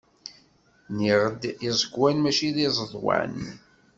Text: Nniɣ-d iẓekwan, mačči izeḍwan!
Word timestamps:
Nniɣ-d 0.91 1.41
iẓekwan, 1.67 2.17
mačči 2.21 2.49
izeḍwan! 2.67 3.37